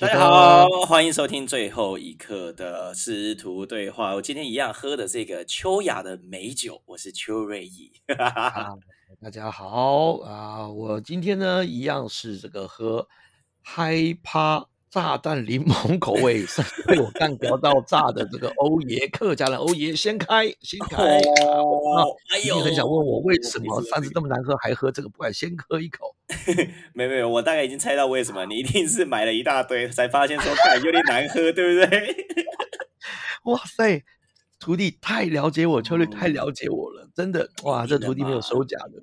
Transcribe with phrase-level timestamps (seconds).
[0.00, 4.14] 大家好，欢迎收听最后一刻的师徒对话。
[4.14, 7.92] 我今天一样喝的这个秋雅的美酒，我是邱瑞义。
[9.20, 13.06] 大家好啊，我今天呢一样是这个喝
[13.60, 16.46] 嗨趴炸弹柠檬口味，
[16.86, 21.18] 被我干掉到炸的这个欧爷客家人欧爷先开先开。
[21.44, 26.16] 哦，哎呦，你很想问我为什么上次这么难喝还喝这个，不敢先喝一口。
[26.94, 30.52] 没没有，我大概已经猜到为什么，你一定是买了一大堆才发现说
[30.84, 32.26] 有点难喝，对不对？
[33.44, 34.02] 哇塞，
[34.58, 39.02] 徒弟太了解我，秋瑞太了解我了， 真的哇，这徒弟没有收假的。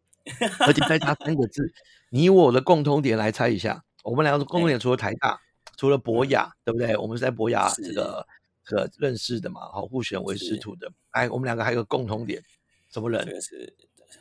[0.59, 1.71] 而且再加三个字，
[2.09, 5.39] 你我的共同点来猜一下，我们两个共同点除了台大，
[5.77, 6.95] 除了博雅，对不对？
[6.97, 8.25] 我们是在博雅这个
[8.65, 10.91] 个认识的嘛，好，互选为师徒的。
[11.11, 12.43] 哎，我们两个还有个共同点，
[12.91, 13.25] 什么人？
[13.41, 13.73] 是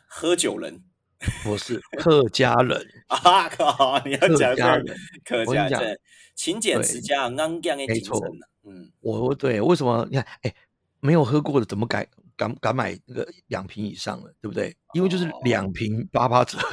[0.07, 0.81] 喝酒人，
[1.43, 3.49] 不是客家人 啊！
[3.49, 6.01] 靠，你要讲客家人，客家人，
[6.35, 8.15] 勤俭持家，安江的精神。
[8.65, 10.07] 嗯，我对，为什么？
[10.11, 10.55] 你看，哎，
[11.01, 12.07] 没有喝过的怎么敢？
[12.37, 14.77] 敢敢买那个两瓶以上的，对不对？
[14.93, 16.59] 因为就是两瓶八八折。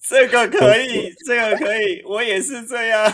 [0.00, 3.12] 这个可以，这个可以，我也是这样。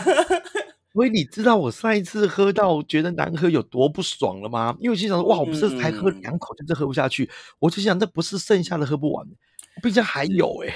[0.93, 4.75] 所以你知道我上一次喝到觉得难喝有多不爽了吗？
[4.79, 7.29] 因为我心想说，哇，我不是才喝两口，就喝不下去。
[7.59, 9.27] 我就想，这不是剩下的喝不完，
[9.83, 10.73] 毕竟还有哎。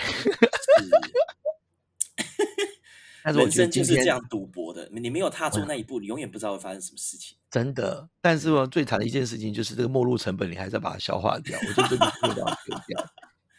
[3.26, 7.38] 但是我觉得就是这样赌博的，你没有踏出那一步，你永远不知道会发生什么事情。
[7.50, 12.46] 真的，但是呢，最惨的一件事情就是这个没入成本，你还在把它消化掉，我就真的丢掉。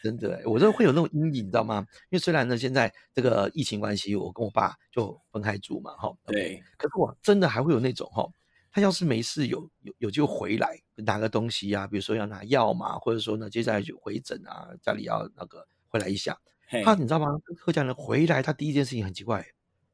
[0.05, 1.85] 真的，我真的会有那种阴影，你知道吗？
[2.09, 6.15] 因为虽然呢，现在这个疫情关系，我跟我爸就分开住嘛，哈。
[6.27, 6.61] 对。
[6.77, 8.27] 可是我真的还会有那种哈，
[8.71, 16.37] 他要是没事有有有就回来拿个东西啊，比如说要拿药嘛，或者说呢接下来就回诊啊，家里要那个回来一下。
[16.83, 17.27] 他你知道吗？
[17.57, 19.45] 客家人回来，他第一件事情很奇怪。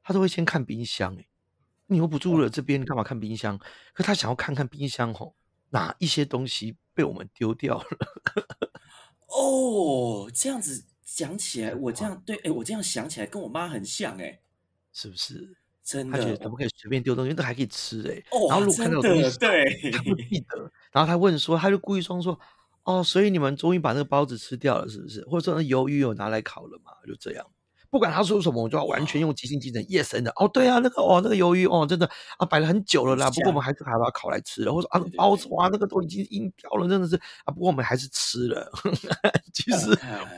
[0.04, 1.26] 他都会先看冰箱，哎，
[1.86, 3.58] 你又不住了这边，你干嘛看冰箱？
[3.94, 5.36] 可他想要看看冰箱，吼，
[5.70, 7.88] 哪一些东西被我们丢掉了？
[9.32, 14.40] 哦，这样子讲起来，我这样对，哎，我这样想起来，跟我妈很像，哎，
[14.94, 15.56] 是不是？
[15.84, 22.40] 真的，他觉得怎么可以随便丢东西，都还可以吃，哎，哦，然后如果看到东西，对，他不记得，然后他问说，他就故意装说，
[22.84, 25.26] 哦，所以你们终于把那个包子吃掉了，是不是？
[25.26, 26.92] 或者说那鱿鱼有拿来烤了嘛？
[27.08, 27.46] 就这样。
[27.92, 30.32] 不管他说什么，我就要完全用即兴精神，yes 的。
[30.38, 33.30] 哦，对啊，那个哦，那个鱿鱼哦，真的啊，摆了很久了啦。
[33.30, 34.74] 不过我们还是还把它烤来吃了。
[34.74, 37.52] 或者啊，包子哇，那个都已经硬掉了，真的是啊。
[37.54, 38.72] 不过我们还是吃了。
[39.54, 39.90] 其实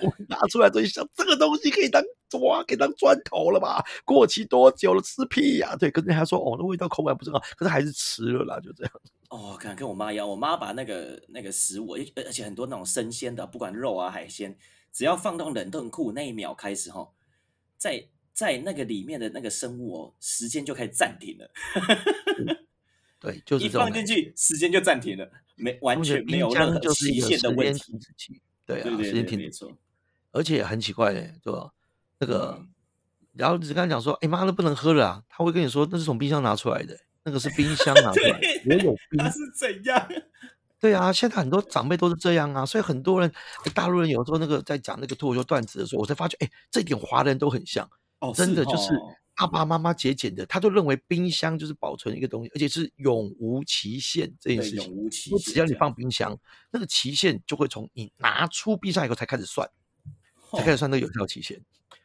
[0.02, 3.86] 我拿出来之后想，这个东西可以当抓，可以当砖头了吧？
[4.04, 5.02] 过期多久了？
[5.04, 5.76] 吃屁呀！
[5.80, 8.92] 对，可是他说哦，那味道口感不是很好，可是还是吃了啦，就这样。
[9.30, 14.58] 哦，看跟我妈一样，我妈把那个那个食物，而而且很多那种生鲜的，不管肉啊海鲜，
[14.92, 17.08] 只要放到冷冻库那一秒开始哈。
[17.84, 18.02] 在
[18.32, 21.52] 在那个里面的那个生物哦，时间就开始暂停了。
[23.20, 28.42] 对，就是一放进去，时间就暂停了，没完全没有任何期限的问题。
[28.66, 29.66] 对啊，时间停止器。
[30.32, 31.72] 而且很奇怪的，对吧？
[32.20, 32.66] 那个，
[33.34, 40.10] 然后只跟他讲说：“哎妈，那不能喝了啊！”他会跟你说：“那是从冰箱拿出来的，那个是冰箱拿出来的， 也有冰。”是怎样？
[40.84, 43.32] 对啊，现在很多长辈都是这样啊，所以很多人
[43.74, 47.90] 大陆人有时候那个在讲那个脱口秀段子的时候，我才发觉，哎，这一点华人都很像，
[48.20, 48.92] 哦真的就是
[49.34, 56.12] 爸爸妈妈节俭的，他就认为冰箱就是保存一个东西，而且是永无期限这件事情，永无期限，只要你放冰。
[56.12, 56.38] 箱，
[56.70, 59.66] 那个期限就会从你拿出冰箱以后才开始算，
[60.52, 61.58] 才开始算那个有效期限。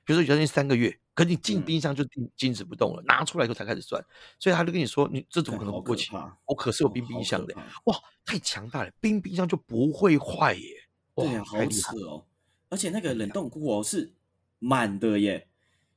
[0.08, 4.02] 比如说，原先三个月，可你进冰箱就静静止不动了，拿出来以后才开始算，
[4.38, 6.08] 所以他就跟你说，你这种可能不过期。
[6.46, 7.54] 我可是有冰冰箱的，
[7.84, 10.88] 哇，太强大了，冰冰箱就不会坏耶。
[11.14, 12.24] 对啊，好扯哦，
[12.70, 14.14] 而且那个冷冻库哦是
[14.58, 15.46] 满的耶，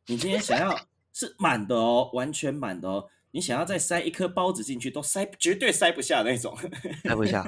[0.08, 0.78] 你今天想要
[1.14, 6.54] 是满的哦，完全满的哦，你想要再塞一颗包子进去都塞，绝对塞不下那种，
[7.02, 7.42] 塞不下，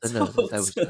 [0.00, 0.82] 真的塞不下，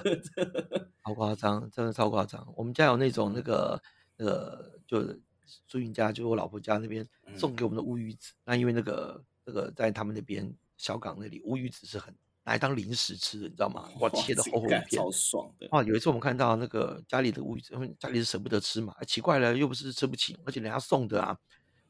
[1.03, 2.47] 超夸张，真的超夸张。
[2.55, 3.83] 我们家有那种那个。
[4.21, 5.21] 那个就是
[5.69, 7.07] 苏云家，就是我老婆家那边
[7.37, 8.33] 送给我们的乌鱼子。
[8.45, 12.13] 那因为那个那个在他们那边小港那里，乌鱼子是很
[12.45, 13.89] 拿来当零食吃的，你知道吗？
[14.01, 15.69] 哇，切的厚厚一片，超爽的。
[15.71, 21.37] 啊，有一次我们看到那个家里的乌鱼子，因为家里是舍不得吃嘛，奇怪了，又不是吃不起，而且人家送的啊，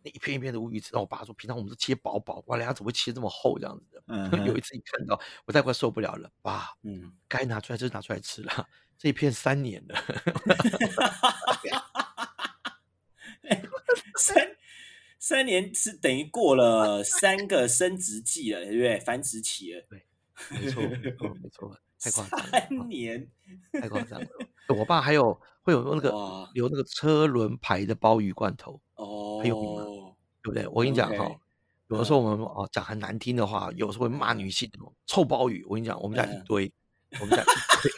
[0.03, 4.39] 那一片一片的乌鱼子，让我爸说，平常我们都切薄薄，哇，人家怎么会切这么厚这样子的？
[4.47, 8.67] 有一次一看到，我太快受不了了，爸，嗯，该拿出来就拿出来吃了，
[8.99, 9.95] 这一片三年了。
[14.19, 14.57] 三
[15.19, 19.01] 三年是等于过了三个生殖季了，对不对？
[19.01, 20.05] 繁殖期了，对，
[20.51, 23.29] 没错，没错，太夸张，三年
[23.73, 24.29] 太夸张了。
[24.69, 30.67] 我爸还有会有那个哇有那个车轮牌的鲍鱼罐头，哦，很有对不对？
[30.69, 31.31] 我跟你讲哈
[31.89, 35.65] 有的时候我们哦讲很难听的话，有时候会骂女性哦，臭鲍鱼。
[35.65, 36.73] 我跟你讲，我们家一嗯堆，
[37.19, 37.47] 我们家一
[37.83, 37.93] 堆。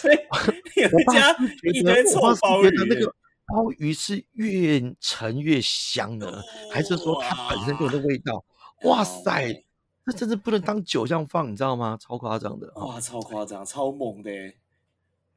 [0.00, 0.16] 所以
[0.76, 3.14] 你我爸们家是一觉得，堆臭我爸是鲍鱼耶觉得那个
[3.46, 8.44] 鲍鱼是越沉越香的，还是说它本身就有那味道？
[8.84, 9.64] 哇塞，
[10.04, 11.98] 那真是不能当酒这样放，你知道吗？
[12.00, 12.86] 超夸张的哦！
[12.88, 14.56] 哇，超夸张，超猛的耶！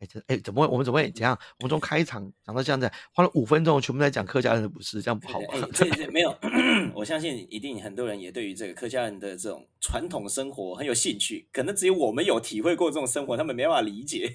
[0.01, 0.67] 哎，这哎，怎么会？
[0.67, 1.37] 我们怎么会怎样？
[1.59, 6.35] 我们从开场讲到现在，花了五分钟，全部在讲客家人的不是，这样不好哎吧？，这这没有，
[6.95, 14.33] 我相信一定很多人也对于这个客家人的这种传统生活很有兴趣，可能只有我们有体会过这种生活，他们没办法理解。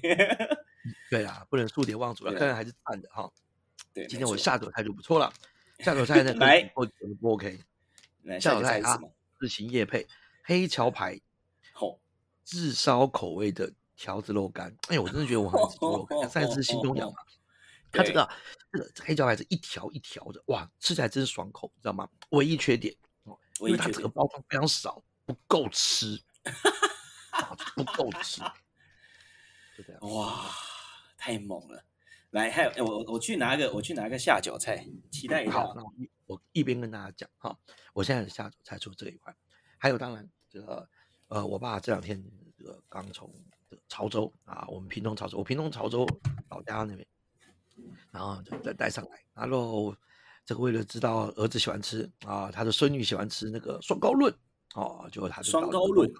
[1.11, 3.29] 对啊，不能数典忘祖了，客人还是赞的哈。
[3.93, 5.31] 对，今天我下酒菜就不错了，
[5.79, 6.87] 下酒菜呢 来不
[7.19, 7.59] 不 OK，
[8.23, 8.97] 来下酒菜啊
[9.39, 10.07] 日行夜配
[10.43, 11.19] 黑桥牌
[11.73, 11.99] 吼，
[12.45, 14.73] 炙烧口味的条子肉干。
[14.87, 17.17] 哎呦，我真的觉得我很爱吃肉干，上一次新东阳嘛，
[17.91, 18.29] 它这个
[18.71, 22.07] 这个黑椒还是一条一条的，哇，吃起来真是爽口，你知道吗？
[22.29, 26.21] 唯一缺点哦，因为它整个包装非常少，不够吃，
[27.31, 28.41] 啊不够吃，
[29.77, 30.01] 就这样。
[30.13, 30.49] 哇，
[31.17, 31.83] 太猛了！
[32.31, 35.73] 来，还有哎我我去拿个我去拿个下酒菜，期待一下好，。
[35.75, 37.57] 那我一我一边跟大家讲哈，
[37.93, 39.33] 我现在的下酒菜除了这一块，
[39.77, 40.87] 还有当然这个
[41.29, 42.21] 呃，我爸这两天
[42.57, 43.56] 这个刚从这个
[43.87, 46.07] 潮州啊，我们屏东潮州，我屏东潮州
[46.49, 47.07] 老家那边，
[48.11, 49.95] 然后就再带上来，然后
[50.45, 54.33] 这个为了知道儿子喜欢吃啊，他的孙女喜欢吃那个双高论
[54.75, 56.11] 哦，结果他就双高论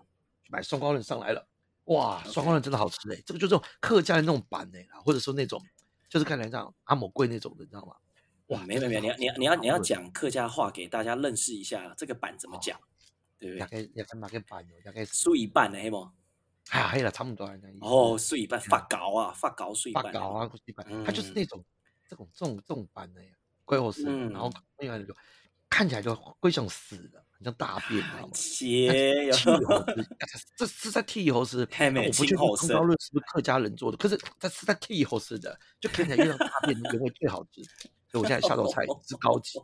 [0.50, 1.48] 买双高论上来了，
[1.86, 5.62] 哇，双高论真的好吃哎、这个就这种客家的那种版哎、或者说那种
[6.10, 7.96] 就是看起来像阿某贵那种的，你知道吗？
[8.48, 12.80] 哇，没没有，你要你要你要你要讲客家话给大家认识一下，这个版怎么讲，
[13.38, 13.60] 对不对？
[13.60, 15.90] 大概大概大概版哦大概输一半的黑
[16.72, 16.78] 吗？
[16.78, 20.04] 哎呀，黑了差不多啊，那哦，碎一半，发稿啊，发稿输一半。
[20.04, 21.66] 发稿啊，一般，它就是嗯那种
[22.10, 23.32] 这种这种这种版的呀，
[23.66, 25.14] 龟后丝，然后嗯另外就
[25.70, 28.30] 看起来就龟像死的，很像大便，你知道吗？
[28.34, 30.10] 切剃猴丝，
[30.58, 37.62] 这是在剃猴丝，太美我不确定青猴丝康高论是不是客家人做的，可是这是在剃猴子的，就看起来就像大便的原味最好吃，
[38.10, 39.60] 所以我现在下道菜是高级，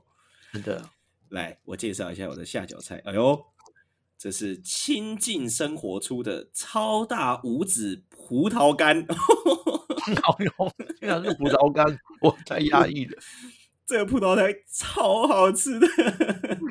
[0.51, 0.83] 真的。
[1.29, 3.01] 来，我介绍一下我的下脚菜。
[3.05, 3.33] 哎呦，
[4.23, 9.05] 这是亲近生活出的超大五指葡萄干。
[10.23, 10.71] 好用，
[11.01, 11.85] 这样是葡萄干，
[12.21, 13.17] 我太压抑了，
[13.85, 15.85] 这个葡萄干超好吃的，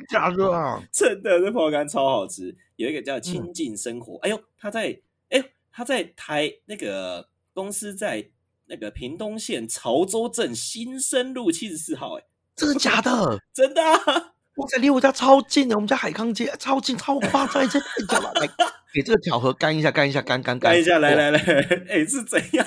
[0.09, 0.81] 假的啊！
[0.91, 2.57] 真的，这葡萄干超好吃。
[2.77, 8.31] 有一个叫嗯亲近生活，哎呦，他在哎呦，他在台那个公司在
[8.65, 12.23] 那个屏东县潮州镇新生路七十四号，哎，
[12.55, 13.39] 真的假的？
[13.53, 18.31] 真的啊，哇塞，离我家超近的，我们家海康街超近，超夸张，这太假了！
[18.33, 18.47] 来，
[18.93, 21.39] 给这个巧合干一下，干一下，干干干看一下，来哇来来，
[21.89, 22.65] 哎，是怎样？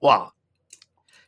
[0.00, 0.34] 哇，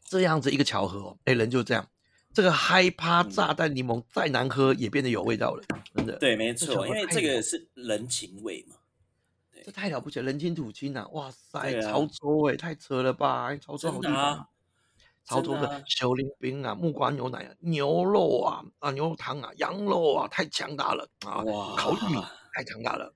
[0.05, 1.87] 这样子一个巧合哦，哎，人就这样，
[2.35, 5.63] 这个嗨趴嗯炸弹柠檬再难喝也变得有味道了，
[5.95, 8.77] 真的，对，没错，因为这个是人情味嘛。
[9.65, 11.93] 这太了不起了，人情土亲呐、哇塞，对啊。
[11.93, 14.47] 潮州哎，太扯了吧，哎潮州好地方啊，
[15.25, 22.21] 潮州真的小林冰啊，木瓜牛奶啊，牛肉啊，啊牛肉汤啊，羊肉啊，太强大了啊，哇烤玉米
[22.53, 23.15] 太强大了，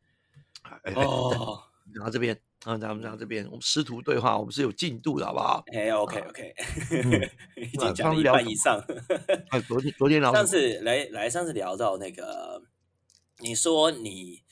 [0.94, 1.60] 哦，
[1.92, 2.34] 然后这边，
[2.64, 5.64] 啊，咱们讲到这边，我们师徒对话，我们是有进度的，好不好？
[5.72, 6.54] 哎，OK OK，
[6.90, 8.80] 嗯已经讲了一半以上。
[9.50, 12.62] 哎，昨天昨天 聊上次来来，上次聊到那个，
[13.40, 14.42] 你说你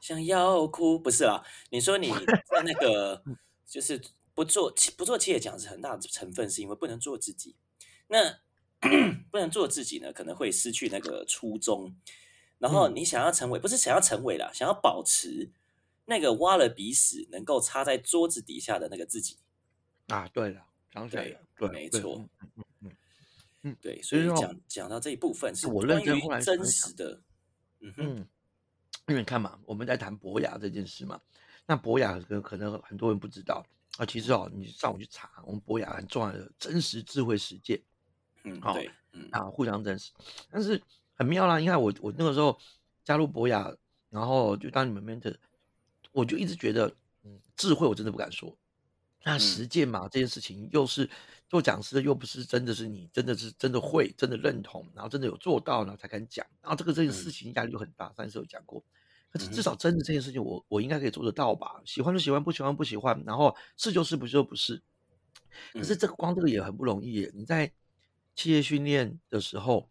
[0.00, 1.44] 想要哭，不是啦？
[1.70, 3.22] 你说你在那个
[3.66, 4.00] 就是
[4.38, 7.56] 不做企不做企业讲是很大的成分，是因为不能做自己。
[8.06, 8.38] 那
[9.32, 11.96] 不能做自己呢，可能会失去那个初衷。
[12.58, 15.50] 然后嗯你想要成为，不是想要成为啦，想要保持
[16.04, 19.38] 那个挖了鼻屎能够插在桌子底下的那个自己。
[20.06, 20.28] 啊？
[20.32, 22.96] 对了，想起来对了，对，对没错嗯嗯嗯
[23.62, 27.20] 嗯对，所以讲讲到这一部分是我关认真后来于真实的，
[27.80, 28.28] 嗯哼，嗯，
[29.08, 31.20] 因为你看嘛，我们在谈博雅这件事嘛，
[31.66, 33.66] 那博雅可可能很多人不知道
[33.98, 37.78] 啊，其实哦，你上午去查，我们博雅很重要的真实智慧实践
[38.44, 40.12] 嗯，好对，嗯啊，互相真实，
[40.50, 40.80] 但是
[41.14, 42.58] 很妙啦，你看我我那个时候
[43.04, 43.70] 加入博雅，
[44.08, 45.36] 然后就当你们 mentor，
[46.12, 46.90] 我就一直觉得，
[47.24, 48.56] 嗯，智慧我真的不敢说，
[49.24, 49.66] 那嗯实。
[49.66, 51.10] 践嘛，这件事情又是
[51.48, 57.28] 做讲师的，又不是真的是你真的是真的会，真的认同，然后真的有做到，然后才敢讲，然后这个这件事。
[57.28, 58.82] 嗯情压力就很大，上次有讲过。
[59.30, 61.80] 可是至少真的这件事情我，我应该可以做得到吧？
[61.84, 64.82] 喜欢就喜欢，不喜欢不喜欢，然后是就是，不是就不是。
[65.72, 67.30] 可是嗯这个光这个也很不容易耶。
[67.34, 67.70] 你在
[68.34, 69.88] 企业训练的时候，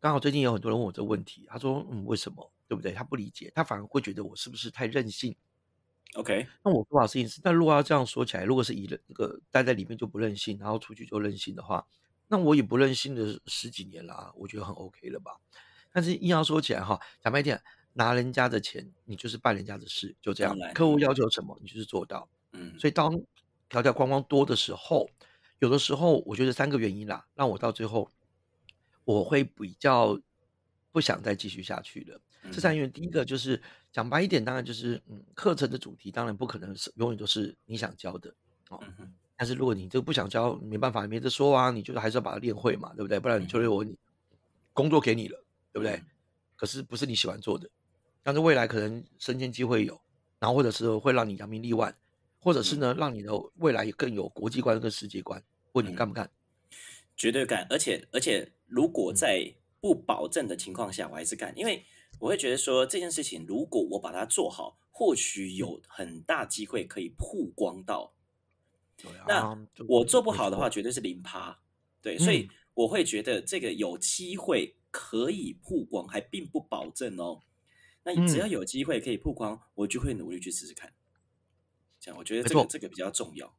[0.00, 2.50] 刚好最近有很多人问我这个问题，他说：“嗯，为什么？
[2.66, 5.36] 对不对？”他不理解，他反而会觉得我是不是太任性
[6.14, 11.86] ，OK，那我做好事情是，但如果要这样说起来，如果是以那个待在里面就不任性，然后出去就任性的话，
[12.28, 15.32] 那我也不任性的十几年了啊，我觉得很 OK 了吧？
[15.92, 17.60] 但是硬要说起来哈，讲白一点，
[17.92, 20.56] 拿人家的钱，你就是办人家的事，就这样。
[20.74, 22.28] 客户要求什么，你就是做到。
[22.52, 23.20] 嗯，所以当
[23.68, 25.08] 条条框框多的时候，
[25.58, 28.10] 有的时候我觉得三个原因啦，让我到最后
[29.04, 30.18] 我会比较
[30.92, 32.20] 不想再继续下去了。
[32.52, 33.60] 这三个原因，第一个就是
[33.92, 38.32] 讲白一点，当然就是嗯，课程的主题当然不可能是永远都是你想教的
[38.70, 38.82] 哦。
[39.36, 43.18] 但是如果你这个不想教，没办法，没得说啊，你就是还是要把它练会嘛，对不对？
[43.18, 43.96] 不然就我你
[44.72, 45.44] 工作给你了。
[45.72, 46.02] 对不对？
[46.56, 47.70] 可是不是你喜欢做的，
[48.22, 50.00] 但是未来可能升迁机会有，
[50.38, 51.94] 然后或者是会让你扬名立万，
[52.38, 55.42] 或者是呢，让你的未来更有国际观跟世界观。
[55.72, 56.30] 问你干不干？
[57.16, 57.66] 绝对干！
[57.70, 61.84] 而且而且，如果在不保证的情况下，我还是干，因为
[62.18, 68.12] 我会觉得说这件事情，如果我把它做好，或许有很大机会可以曝光到。
[69.26, 69.56] 那
[69.88, 71.58] 我做不好的话，绝对是零趴。
[72.02, 74.76] 对，所以我会觉得这个有机会。
[74.92, 77.40] 可以曝光，还并不保证哦。
[78.14, 80.92] 那只要有机会可以曝光，我就会努力去试试看。
[82.00, 83.54] 这样，我觉得这个这个比较重要。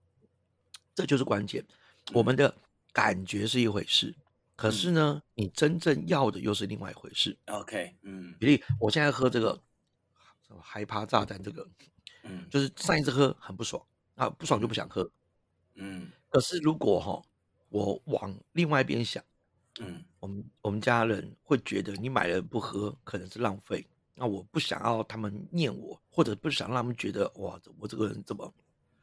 [0.95, 1.65] 这就是关键。
[2.13, 2.55] 我们的
[2.91, 4.15] 感觉是一回事，
[4.55, 7.37] 可是呢，你真正要的又是另外一回事。
[7.45, 8.35] OK，嗯。
[8.39, 9.61] 比例，我现在喝这个
[10.61, 11.67] 害怕炸弹，这个，
[12.23, 13.81] 嗯，就是上一次喝很不爽
[14.15, 15.09] 啊，不爽就不想喝。
[15.75, 16.11] 嗯。
[16.29, 17.21] 可是如果哈，
[17.69, 19.23] 我往另外一边想。
[19.79, 28.53] 嗯，我们我们家人会觉得你买了不喝可能是浪费，那我不想要他们念我，或者不想让他们觉得哇，我这个人怎么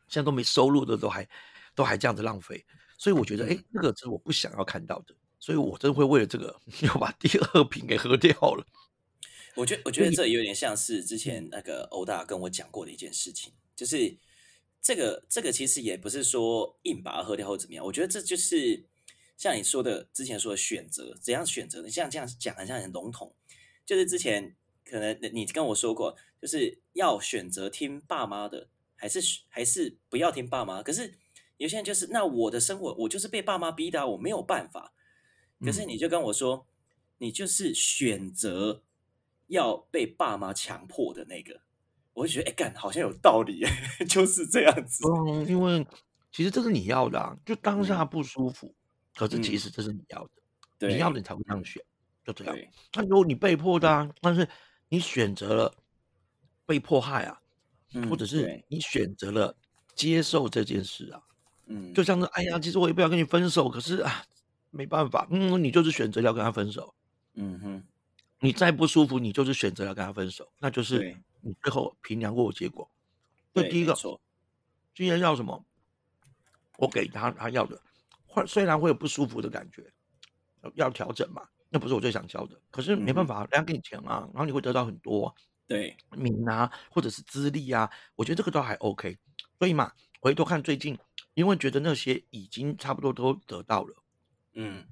[0.09, 1.29] 现在都没收入的都还
[1.75, 2.65] 都还这样子浪费，
[2.97, 8.65] 所以我觉得哎，这个是我不想要看到的，所以我真的会为了这个 要把第二瓶给喝掉了。
[9.57, 14.17] 我觉得我觉得这有点像是之前那个欧大跟我讲过的一件事情，就是
[14.81, 18.85] 这个这个其实也不是说硬把它喝掉或怎么样，我觉得这就是。
[19.37, 21.81] 像你说的，之前说的选择怎样选择？
[21.83, 23.33] 你像这样讲，好像很笼统。
[23.87, 24.57] 就是之前
[24.89, 30.83] 可能你跟我说过，就是要选择听爸妈的，还是还是不要听爸妈？
[30.83, 31.15] 可是
[31.59, 34.93] 有些人就是，那我的生活我就是被爸妈逼的，我没有办法。
[35.61, 36.67] 可是你就跟我说，
[37.19, 38.83] 你就是选择
[39.49, 41.61] 要被爸妈强迫的那个，
[42.13, 43.65] 我会觉得哎，干好像有道理，
[44.09, 45.05] 就是这样子。
[45.09, 45.85] 嗯，因为
[46.31, 48.73] 其实这是你要的，啊，就当下不舒服。
[49.17, 50.29] 可是其实这是你要
[50.79, 51.83] 的，你要的你才会这样选，
[52.25, 52.57] 就这样。
[52.95, 54.49] 那如果你被迫的啊，但是
[54.89, 55.75] 你选择了
[56.67, 57.41] 被迫害啊，
[58.09, 59.55] 或者是你选择了
[59.95, 61.23] 接受这件事啊，
[61.67, 64.25] 嗯，就像是哎呀，其实我也不想跟你分手，可是啊，
[64.71, 66.95] 没办法，嗯，你就是选择要跟他分手，
[67.35, 67.85] 嗯哼，
[68.41, 72.91] 你再不舒服，你就是选择要跟他分手，那就是你最后平凉过结果。
[73.55, 73.95] 这第一个，
[74.95, 75.65] 今天要什么，
[76.77, 77.81] 我给他他要的。
[78.27, 79.91] 会虽然会有不舒服的感觉，
[80.75, 82.61] 要调整嘛，那不是我最想教的。
[82.71, 85.35] 可是没办法，人家给你钱啊，然后你会得到很多
[85.67, 89.17] 对名啊，或者是资历啊，我觉得这个都还 OK。
[89.59, 90.97] 所以嘛，回头看最近，
[91.35, 93.95] 因为觉得那些已经差不多都得到了，
[94.55, 94.85] 嗯，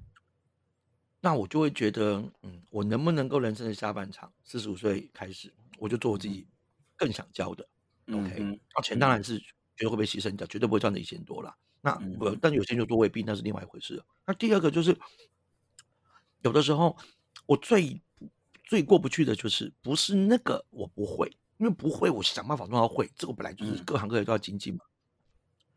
[1.21, 6.47] 那我就会觉得，嗯，我能不能够人生的下半场，四十五岁开始，我就做我自己
[6.95, 7.67] 更想教的
[8.11, 8.59] ，OK。
[8.75, 9.45] 那钱当然是绝
[9.79, 11.55] 对会被牺牲掉，绝对不会赚的一千多了。
[11.81, 14.03] 那不，但有些就做未必，那是另外一回事。
[14.25, 14.97] 那第二个就是，
[16.41, 16.97] 有的时候
[17.45, 18.01] 我最
[18.63, 21.27] 最过不去的就是，不是那个我不会，
[21.57, 23.09] 因为不会，我想办法弄到会。
[23.15, 24.81] 这个本来就是各行各业都要精进嘛。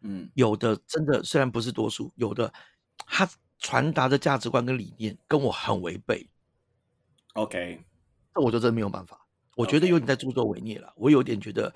[0.00, 2.52] 嗯，有的真的虽然不是多数，有的
[2.96, 6.28] 他传达的价值观跟理念跟我很违背。
[7.34, 7.84] OK，
[8.34, 9.26] 那我就真没有办法。
[9.56, 10.92] 我觉得有点在助纣为虐了。
[10.96, 11.72] 我有点觉得。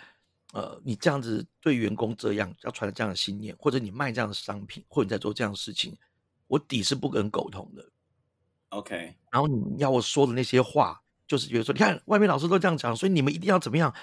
[0.52, 5.98] 呃，你这样子对员工这样要传这样的信念，或者你卖这样的商品，或者你在做这样的事情，
[6.46, 7.84] 我底是不跟苟同的。
[8.74, 13.94] OK，然后你要我说的那些话，就是觉得说，你看外面老师都这样讲，所以你们一定要怎么样？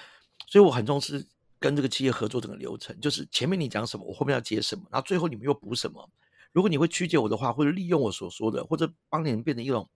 [0.46, 1.24] 所以我很重视
[1.58, 6.08] 跟这个企业合作整个流程，就是前面你讲什么，我后面要接什么，然后最后你们又补什么。
[6.52, 9.88] 如果你会曲解我的话，或者利用我所说的，或者帮你们变成一种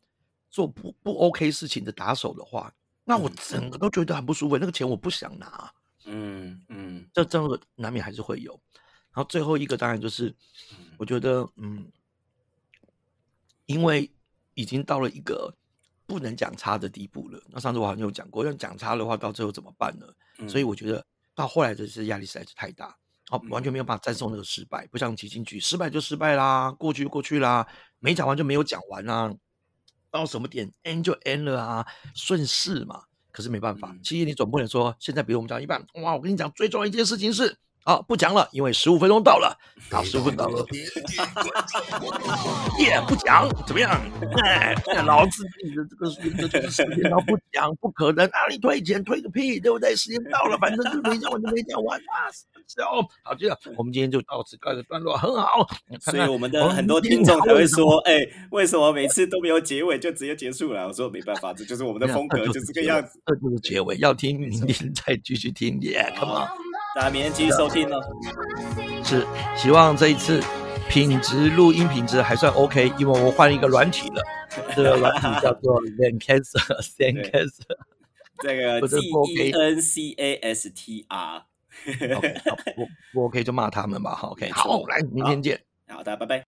[0.50, 2.72] 做不不 OK 事情的打手的话，
[3.04, 4.56] 那我整个都觉得很不舒服。
[4.56, 5.70] 那个钱我不想拿。
[6.06, 8.52] 嗯嗯，这这个难免还是会有，
[9.12, 10.34] 然后最后一个当然就是，
[10.96, 11.90] 我觉得嗯，
[13.66, 14.08] 因为
[14.56, 15.54] 已经到了一个
[16.06, 17.40] 不能讲差的地步了。
[17.50, 20.48] 那上次我好像有讲过，要讲差的话，到最后怎么办呢？
[20.48, 22.96] 所以我觉得到后来的是压力实在是太大，
[23.30, 27.66] 哦，完全没有办法战胜那个失败，不像基金局，失败就失败啦，过去就过去啦，
[27.98, 29.32] 没讲完就没有讲完啦，
[30.10, 33.02] 到什么点 end 就 end 了啊，顺势嘛。
[33.30, 37.54] 可是没办法嗯，其实你总不能说现在比如我们讲一半，哇，我跟你讲最重要一件事情是。
[37.86, 39.56] 啊，不讲了，因为十五分钟到了。
[39.92, 40.66] 好，十五分钟到了，
[42.80, 43.88] 耶，不讲怎么样？
[44.42, 44.74] 哎，
[45.06, 48.48] 老子你的这个这这个时间到不讲，不可能啊！
[48.50, 49.94] 你退钱退个屁，对不对？
[49.94, 52.26] 时间到了，反正就没讲完就没讲完啊！
[52.66, 55.64] 是哦，好，这样我们今天就到此告一个段落，很好。
[55.88, 60.88] 看看所以我们的哦很多听众才会说，哎，为什么每次都没有结尾就直接结束了？
[60.88, 63.20] 我说没办法，这就是我们的风格，就这个样子。
[63.24, 63.96] 这就是结尾。
[63.98, 66.48] 要听明天再继续听耶，Come on！
[66.96, 68.00] 大家明天继续收听哦。
[69.04, 69.22] 是
[69.54, 70.42] 希望这一次
[70.88, 74.22] 品质录音品质还算 OK，因为我换一个软体了，
[74.74, 77.76] 这个软体叫做 Zencaster，Zencaster。
[78.38, 81.42] 这个不是 E N C A S T R。
[82.16, 84.14] OK，好不不 OK 就骂他们吧。
[84.14, 85.60] 好，OK，好，来，明天见。
[85.88, 86.46] 好，大家拜拜。